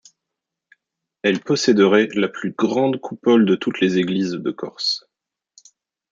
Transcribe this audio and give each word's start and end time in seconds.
Elle 1.21 1.41
posséderait 1.41 2.07
la 2.15 2.27
plus 2.27 2.53
grande 2.53 2.99
coupole 2.99 3.45
de 3.45 3.53
toutes 3.53 3.81
les 3.81 3.99
églises 3.99 4.31
de 4.31 4.49
Corse. 4.49 5.07